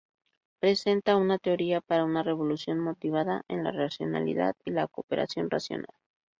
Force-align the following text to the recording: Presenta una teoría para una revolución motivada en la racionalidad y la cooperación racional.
Presenta 0.59 1.15
una 1.15 1.37
teoría 1.37 1.79
para 1.79 2.05
una 2.05 2.23
revolución 2.23 2.79
motivada 2.79 3.43
en 3.47 3.63
la 3.63 3.71
racionalidad 3.71 4.55
y 4.65 4.71
la 4.71 4.87
cooperación 4.87 5.51
racional. 5.51 5.89